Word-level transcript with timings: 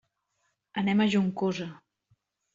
Anem 0.83 1.03
a 1.03 1.07
Juncosa. 1.17 1.69